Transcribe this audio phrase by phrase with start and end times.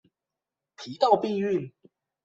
[0.77, 1.71] 提到避孕